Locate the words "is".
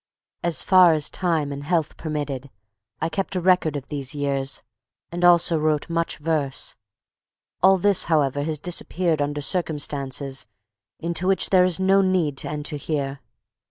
11.65-11.79